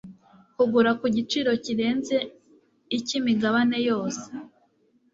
kugura 0.55 0.91
ku 0.99 1.05
giciro 1.15 1.51
kirenze 1.63 2.15
icy 2.97 3.13
imigabane 3.19 3.77
yose 3.89 4.27